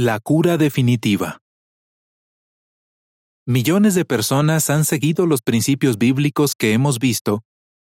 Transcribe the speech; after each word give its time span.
La 0.00 0.20
cura 0.20 0.58
definitiva. 0.58 1.38
Millones 3.44 3.96
de 3.96 4.04
personas 4.04 4.70
han 4.70 4.84
seguido 4.84 5.26
los 5.26 5.42
principios 5.42 5.98
bíblicos 5.98 6.54
que 6.54 6.72
hemos 6.72 7.00
visto 7.00 7.42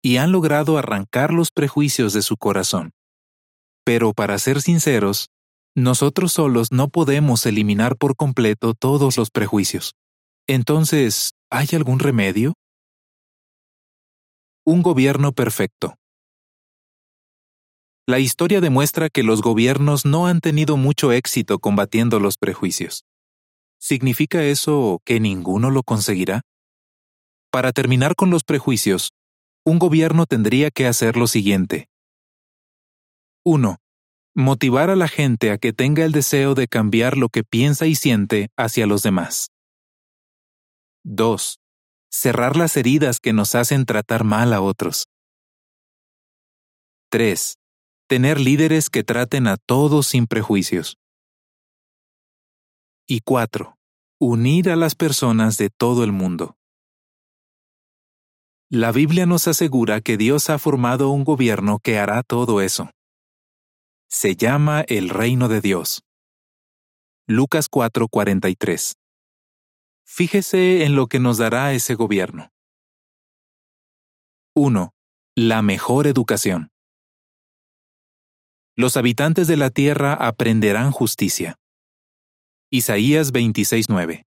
y 0.03 0.19
han 0.19 0.30
logrado 0.30 0.77
arrancar 0.77 1.32
los 1.32 1.51
prejuicios 1.51 2.12
de 2.12 2.21
su 2.21 2.37
corazón. 2.37 2.90
Pero 3.87 4.12
para 4.12 4.38
ser 4.38 4.61
sinceros, 4.61 5.30
nosotros 5.75 6.35
solos 6.35 6.72
no 6.72 6.88
podemos 6.88 7.47
eliminar 7.47 7.97
por 7.97 8.17
completo 8.17 8.75
todos 8.75 9.17
los 9.17 9.31
prejuicios. 9.31 9.95
Entonces, 10.47 11.33
¿hay 11.49 11.69
algún 11.73 12.01
remedio? 12.01 12.53
Un 14.67 14.83
gobierno 14.83 15.33
perfecto. 15.33 15.95
La 18.07 18.19
historia 18.19 18.61
demuestra 18.61 19.09
que 19.09 19.23
los 19.23 19.41
gobiernos 19.41 20.05
no 20.05 20.27
han 20.27 20.41
tenido 20.41 20.77
mucho 20.77 21.11
éxito 21.11 21.59
combatiendo 21.59 22.21
los 22.21 22.37
prejuicios. 22.37 23.07
¿Significa 23.81 24.45
eso 24.45 25.01
que 25.07 25.21
ninguno 25.21 25.71
lo 25.71 25.83
conseguirá? 25.83 26.43
Para 27.51 27.73
terminar 27.73 28.15
con 28.15 28.29
los 28.29 28.45
prejuicios, 28.45 29.15
un 29.65 29.79
gobierno 29.79 30.27
tendría 30.27 30.71
que 30.71 30.87
hacer 30.87 31.17
lo 31.17 31.27
siguiente. 31.27 31.89
1. 33.43 33.79
Motivar 34.34 34.91
a 34.91 34.97
la 34.97 35.09
gente 35.09 35.51
a 35.51 35.57
que 35.57 35.73
tenga 35.73 36.05
el 36.05 36.12
deseo 36.12 36.55
de 36.55 36.69
cambiar 36.69 37.17
lo 37.17 37.31
que 37.31 37.43
piensa 37.43 37.87
y 37.87 37.95
siente 37.95 38.51
hacia 38.59 38.87
los 38.87 39.03
demás. 39.03 39.48
2. 41.05 41.59
Cerrar 42.11 42.57
las 42.57 42.77
heridas 42.77 43.19
que 43.19 43.33
nos 43.33 43.55
hacen 43.55 43.87
tratar 43.87 44.25
mal 44.25 44.53
a 44.53 44.61
otros. 44.61 45.07
3 47.09 47.55
tener 48.07 48.39
líderes 48.39 48.91
que 48.91 49.03
traten 49.03 49.47
a 49.47 49.57
todos 49.57 50.07
sin 50.07 50.27
prejuicios. 50.27 50.99
Y 53.07 53.21
cuatro, 53.21 53.77
unir 54.19 54.71
a 54.71 54.77
las 54.77 54.95
personas 54.95 55.56
de 55.59 55.70
todo 55.70 56.05
el 56.05 56.12
mundo. 56.12 56.56
La 58.70 58.93
Biblia 58.93 59.27
nos 59.27 59.47
asegura 59.47 60.01
que 60.01 60.17
Dios 60.17 60.51
ha 60.51 60.59
formado 60.59 61.11
un 61.11 61.25
gobierno 61.25 61.78
que 61.83 61.98
hará 61.98 62.23
todo 62.23 62.61
eso. 62.61 62.91
Se 64.09 64.37
llama 64.37 64.84
el 64.89 65.11
reino 65.11 65.48
de 65.48 65.61
Dios. 65.61 66.03
Lucas 67.27 67.69
4:43. 67.71 68.95
Fíjese 70.06 70.84
en 70.84 70.95
lo 70.95 71.06
que 71.06 71.21
nos 71.21 71.39
dará 71.39 71.73
ese 71.73 71.95
gobierno. 71.95 72.50
1. 74.55 74.93
La 75.37 75.62
mejor 75.62 76.06
educación 76.06 76.73
los 78.77 78.97
habitantes 78.97 79.47
de 79.47 79.56
la 79.56 79.70
tierra 79.70 80.14
aprenderán 80.14 80.91
justicia. 80.91 81.56
Isaías 82.70 83.33
26:9 83.33 84.25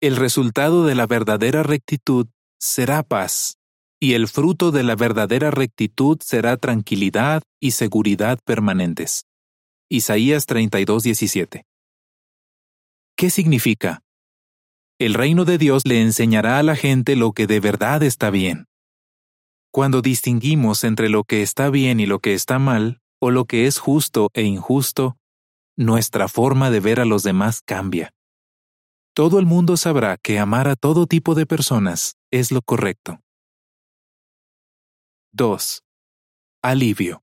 El 0.00 0.16
resultado 0.16 0.84
de 0.84 0.96
la 0.96 1.06
verdadera 1.06 1.62
rectitud 1.62 2.26
será 2.58 3.04
paz, 3.04 3.58
y 4.00 4.14
el 4.14 4.26
fruto 4.26 4.72
de 4.72 4.82
la 4.82 4.96
verdadera 4.96 5.50
rectitud 5.52 6.18
será 6.20 6.56
tranquilidad 6.56 7.42
y 7.60 7.70
seguridad 7.72 8.40
permanentes. 8.44 9.24
Isaías 9.88 10.46
32:17 10.46 11.62
¿Qué 13.16 13.30
significa? 13.30 14.02
El 14.98 15.14
reino 15.14 15.44
de 15.44 15.58
Dios 15.58 15.82
le 15.86 16.02
enseñará 16.02 16.58
a 16.58 16.62
la 16.62 16.74
gente 16.74 17.14
lo 17.14 17.32
que 17.32 17.46
de 17.46 17.60
verdad 17.60 18.02
está 18.02 18.30
bien. 18.30 18.66
Cuando 19.76 20.00
distinguimos 20.00 20.84
entre 20.84 21.10
lo 21.10 21.24
que 21.24 21.42
está 21.42 21.68
bien 21.68 22.00
y 22.00 22.06
lo 22.06 22.20
que 22.20 22.32
está 22.32 22.58
mal, 22.58 23.02
o 23.20 23.30
lo 23.30 23.44
que 23.44 23.66
es 23.66 23.78
justo 23.78 24.30
e 24.32 24.42
injusto, 24.44 25.18
nuestra 25.76 26.28
forma 26.28 26.70
de 26.70 26.80
ver 26.80 26.98
a 26.98 27.04
los 27.04 27.22
demás 27.22 27.60
cambia. 27.60 28.14
Todo 29.14 29.38
el 29.38 29.44
mundo 29.44 29.76
sabrá 29.76 30.16
que 30.16 30.38
amar 30.38 30.66
a 30.66 30.76
todo 30.76 31.06
tipo 31.06 31.34
de 31.34 31.44
personas 31.44 32.16
es 32.30 32.52
lo 32.52 32.62
correcto. 32.62 33.20
2. 35.32 35.82
Alivio. 36.62 37.22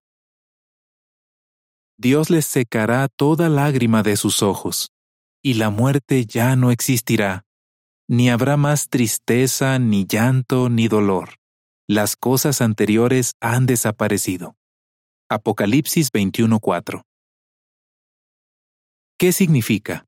Dios 1.98 2.30
les 2.30 2.46
secará 2.46 3.08
toda 3.08 3.50
lágrima 3.50 4.04
de 4.04 4.16
sus 4.16 4.44
ojos, 4.44 4.92
y 5.42 5.56
la 5.56 5.72
muerte 5.72 6.28
ya 6.28 6.56
no 6.56 6.70
existirá, 6.70 7.46
ni 8.08 8.30
habrá 8.30 8.58
más 8.58 8.90
tristeza, 8.90 9.80
ni 9.80 10.06
llanto, 10.06 10.70
ni 10.70 10.88
dolor 10.88 11.43
las 11.88 12.16
cosas 12.16 12.62
anteriores 12.62 13.34
han 13.42 13.66
desaparecido. 13.66 14.56
Apocalipsis 15.30 16.12
21:4 16.12 17.04
¿Qué 19.18 19.32
significa? 19.32 20.06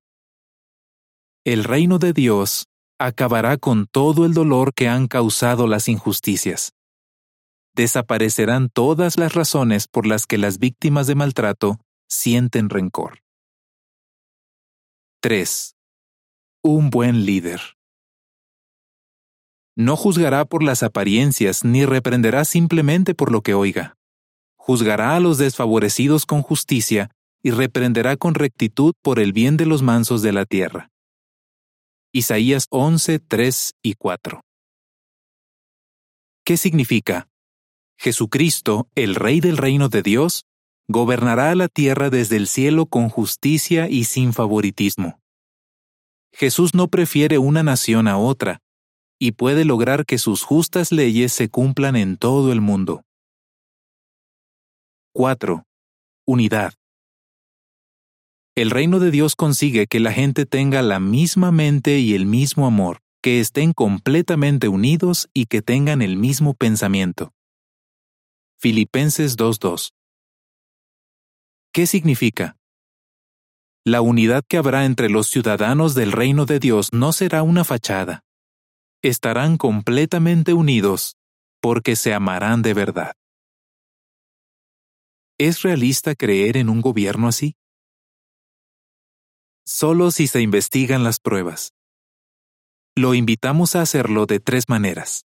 El 1.46 1.64
reino 1.64 2.00
de 2.00 2.14
Dios 2.14 2.66
acabará 3.00 3.58
con 3.58 3.88
todo 3.88 4.26
el 4.26 4.34
dolor 4.34 4.74
que 4.74 4.88
han 4.88 5.08
causado 5.08 5.68
las 5.68 5.88
injusticias. 5.90 6.72
Desaparecerán 7.76 8.70
todas 8.70 9.18
las 9.18 9.34
razones 9.34 9.88
por 9.88 10.08
las 10.08 10.26
que 10.26 10.38
las 10.38 10.60
víctimas 10.60 11.08
de 11.08 11.16
maltrato 11.16 11.80
sienten 12.08 12.70
rencor. 12.70 13.20
3. 15.22 15.76
Un 16.64 16.90
buen 16.90 17.26
líder. 17.26 17.75
No 19.76 19.98
juzgará 19.98 20.46
por 20.46 20.64
las 20.64 20.84
apariencias 20.84 21.66
ni 21.66 21.86
reprenderá 21.86 22.46
simplemente 22.46 23.14
por 23.14 23.32
lo 23.32 23.42
que 23.42 23.54
oiga. 23.54 23.98
Juzgará 24.56 25.16
a 25.16 25.20
los 25.20 25.38
desfavorecidos 25.38 26.26
con 26.26 26.42
justicia 26.42 27.12
y 27.44 27.52
reprenderá 27.52 28.16
con 28.16 28.36
rectitud 28.36 28.94
por 29.02 29.20
el 29.20 29.34
bien 29.34 29.58
de 29.58 29.66
los 29.66 29.84
mansos 29.84 30.22
de 30.22 30.32
la 30.32 30.46
tierra. 30.46 30.90
Isaías 32.14 32.68
11, 32.70 33.20
3 33.20 33.74
y 33.84 33.94
4. 33.96 34.42
¿Qué 36.46 36.58
significa? 36.58 37.28
Jesucristo, 37.98 38.88
el 38.96 39.16
Rey 39.16 39.42
del 39.42 39.58
reino 39.58 39.90
de 39.90 40.02
Dios, 40.02 40.46
gobernará 40.88 41.54
la 41.56 41.68
tierra 41.68 42.10
desde 42.10 42.38
el 42.38 42.48
cielo 42.48 42.86
con 42.86 43.10
justicia 43.10 43.90
y 43.90 44.06
sin 44.06 44.32
favoritismo. 44.32 45.20
Jesús 46.32 46.74
no 46.74 46.88
prefiere 46.88 47.38
una 47.38 47.64
nación 47.64 48.08
a 48.08 48.18
otra, 48.18 48.60
y 49.20 49.32
puede 49.32 49.66
lograr 49.66 50.06
que 50.06 50.18
sus 50.18 50.44
justas 50.44 50.92
leyes 50.92 51.32
se 51.32 51.50
cumplan 51.50 51.96
en 51.96 52.18
todo 52.18 52.52
el 52.52 52.62
mundo. 52.62 53.04
4. 55.14 55.64
Unidad. 56.28 56.74
El 58.56 58.72
reino 58.72 59.00
de 59.00 59.12
Dios 59.12 59.36
consigue 59.36 59.88
que 59.88 60.00
la 60.00 60.12
gente 60.12 60.46
tenga 60.46 60.82
la 60.82 61.00
misma 61.00 61.52
mente 61.52 62.00
y 62.00 62.14
el 62.14 62.26
mismo 62.26 62.68
amor, 62.68 63.00
que 63.22 63.40
estén 63.40 63.74
completamente 63.74 64.68
unidos 64.68 65.30
y 65.34 65.46
que 65.46 65.62
tengan 65.62 66.02
el 66.02 66.18
mismo 66.18 66.54
pensamiento. 66.54 67.32
Filipenses 68.60 69.38
2.2. 69.38 69.92
¿Qué 71.74 71.88
significa? 71.88 72.58
La 73.86 74.02
unidad 74.02 74.44
que 74.48 74.58
habrá 74.58 74.86
entre 74.86 75.10
los 75.10 75.28
ciudadanos 75.28 75.94
del 75.94 76.12
reino 76.12 76.46
de 76.46 76.60
Dios 76.60 76.92
no 76.92 77.14
será 77.14 77.44
una 77.44 77.64
fachada, 77.64 78.25
estarán 79.08 79.58
completamente 79.58 80.54
unidos 80.54 81.18
porque 81.62 81.96
se 81.96 82.14
amarán 82.14 82.62
de 82.62 82.74
verdad. 82.74 83.14
¿Es 85.38 85.62
realista 85.64 86.16
creer 86.16 86.58
en 86.58 86.70
un 86.70 86.82
gobierno 86.82 87.28
así? 87.28 87.56
Solo 89.66 90.12
si 90.12 90.28
se 90.28 90.42
investigan 90.42 91.04
las 91.04 91.20
pruebas. 91.20 91.74
Lo 92.96 93.14
invitamos 93.14 93.76
a 93.76 93.82
hacerlo 93.82 94.26
de 94.26 94.40
tres 94.40 94.70
maneras. 94.70 95.26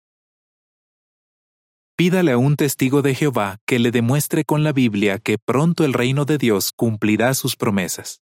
Pídale 1.97 2.31
a 2.31 2.37
un 2.37 2.55
testigo 2.55 3.01
de 3.01 3.15
Jehová 3.15 3.57
que 3.65 3.79
le 3.79 3.89
demuestre 3.91 4.45
con 4.45 4.63
la 4.63 4.71
Biblia 4.71 5.17
que 5.17 5.37
pronto 5.37 5.83
el 5.83 5.93
reino 5.93 6.25
de 6.25 6.37
Dios 6.37 6.71
cumplirá 6.71 7.33
sus 7.33 7.55
promesas. 7.55 8.21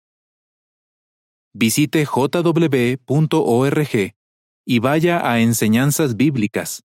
Visite 1.53 2.07
jw.org 2.07 2.97
y 4.67 4.81
vaya 4.81 5.31
a 5.31 5.41
Enseñanzas 5.41 6.17
Bíblicas. 6.17 6.83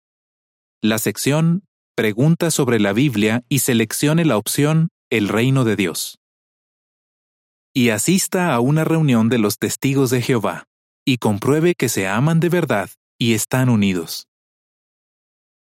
La 0.81 0.99
sección 0.99 1.63
Preguntas 1.95 2.53
sobre 2.53 2.79
la 2.79 2.93
Biblia 2.93 3.43
y 3.49 3.59
seleccione 3.59 4.23
la 4.23 4.37
opción 4.37 4.89
El 5.09 5.27
Reino 5.27 5.65
de 5.65 5.75
Dios. 5.75 6.19
Y 7.73 7.89
asista 7.89 8.53
a 8.53 8.59
una 8.59 8.83
reunión 8.83 9.29
de 9.29 9.39
los 9.39 9.57
testigos 9.57 10.09
de 10.09 10.21
Jehová, 10.21 10.67
y 11.05 11.17
compruebe 11.17 11.75
que 11.75 11.89
se 11.89 12.07
aman 12.07 12.39
de 12.39 12.49
verdad 12.49 12.89
y 13.17 13.33
están 13.33 13.67
unidos. 13.67 14.27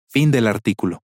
Fin 0.08 0.32
del 0.32 0.48
artículo. 0.48 1.05